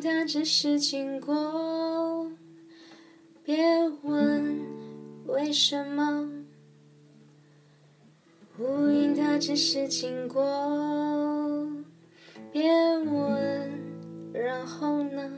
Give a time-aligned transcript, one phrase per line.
[0.00, 2.32] 云它只是经过，
[3.44, 3.62] 别
[4.02, 4.58] 问
[5.26, 6.26] 为什么。
[8.58, 10.42] 乌云它只是经过，
[12.50, 12.62] 别
[12.96, 13.70] 问
[14.32, 15.30] 然后呢。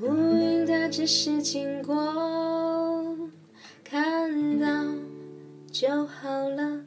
[0.00, 1.92] 乌云它只是经过，
[3.82, 4.66] 看到
[5.72, 6.84] 就好了。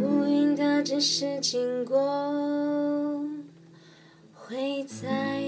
[0.00, 2.00] 乌云它只是经过，
[4.86, 5.42] 再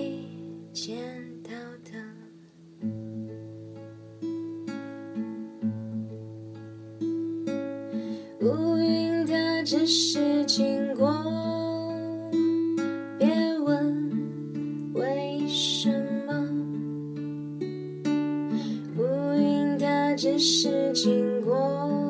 [0.72, 0.96] 见
[1.42, 1.50] 到
[1.84, 1.90] 的。
[8.40, 11.12] 乌云它只是经过，
[13.18, 15.90] 别问为什
[16.26, 16.32] 么。
[18.96, 19.02] 乌
[19.34, 22.05] 云它只是经过。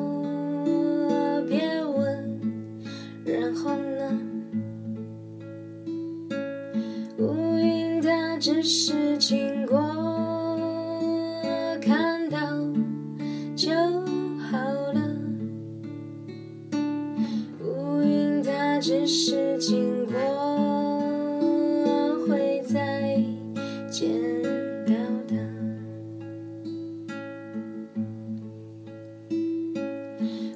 [8.39, 9.79] 只是经过，
[11.81, 12.37] 看到
[13.55, 13.71] 就
[14.37, 14.57] 好
[14.93, 15.01] 了。
[17.61, 20.13] 乌云它只是经过，
[22.27, 23.19] 会再
[23.89, 24.11] 见
[24.85, 24.93] 到
[25.27, 25.35] 的。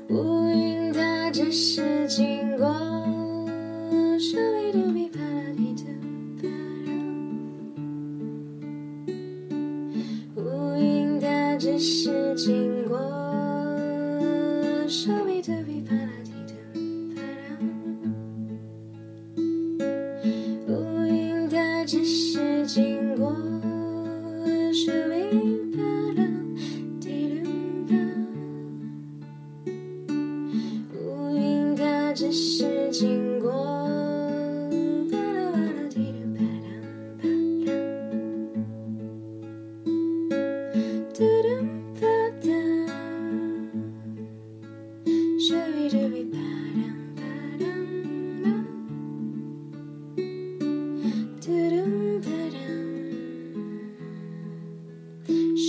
[0.09, 2.90] 乌云它只是经过。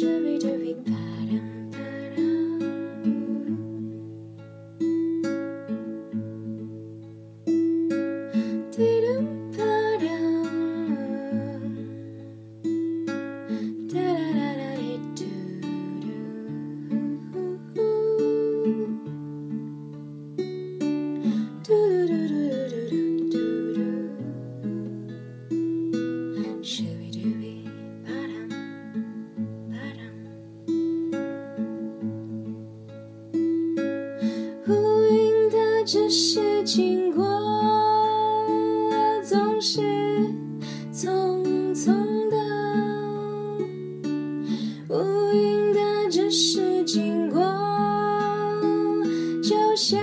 [0.03, 1.62] Je vais te vite pas
[35.93, 37.23] 只是经过，
[39.23, 39.83] 总是
[40.91, 41.45] 匆
[41.75, 41.93] 匆
[42.31, 42.37] 的。
[44.89, 45.81] 乌云的
[46.11, 47.43] 只是经过，
[49.43, 50.01] 就像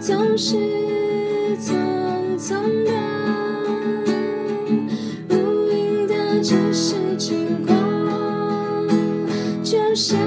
[0.00, 0.56] 总是
[1.58, 1.74] 匆
[2.38, 2.90] 匆的。
[5.28, 7.74] 无云的只是经过，
[9.62, 10.18] 就像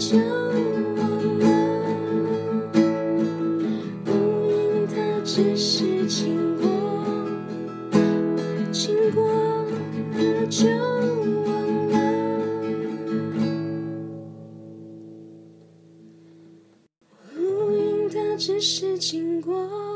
[0.00, 0.98] 就忘
[1.40, 1.44] 了。
[4.06, 4.10] 乌
[4.48, 6.64] 云它只是经过，
[8.72, 9.20] 经过
[10.48, 10.66] 就
[11.44, 11.52] 忘
[11.90, 11.94] 了。
[17.36, 17.38] 乌
[17.70, 19.50] 云它只是经过。
[19.52, 19.89] 经过。